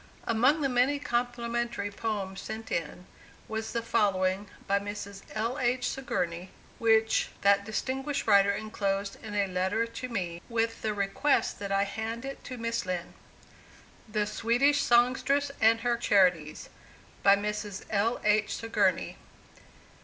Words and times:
Among 0.25 0.61
the 0.61 0.67
many 0.67 0.97
complimentary 0.97 1.91
poems 1.91 2.41
sent 2.41 2.71
in, 2.71 3.05
was 3.47 3.71
the 3.71 3.83
following, 3.83 4.47
by 4.65 4.79
Mrs. 4.79 5.21
L. 5.35 5.59
H. 5.59 5.87
SIGOURNEY, 5.89 6.49
which 6.79 7.29
that 7.41 7.65
distinguished 7.65 8.25
writer 8.25 8.51
enclosed 8.51 9.23
in 9.23 9.35
a 9.35 9.45
letter 9.45 9.85
to 9.85 10.09
me, 10.09 10.41
with 10.49 10.81
the 10.81 10.95
request 10.95 11.59
that 11.59 11.71
I 11.71 11.83
should 11.85 11.93
hand 11.93 12.25
it 12.25 12.43
to 12.45 12.57
Miss 12.57 12.83
Lind: 12.83 13.13
THE 14.11 14.25
SWEDISH 14.25 14.81
SONGSTRESS 14.81 15.51
AND 15.61 15.81
HER 15.81 15.97
CHARITIES. 15.97 16.69
BY 17.21 17.35
MRS. 17.35 17.85
L. 17.91 18.19
H. 18.23 18.55
SIGOURNEY. 18.55 19.17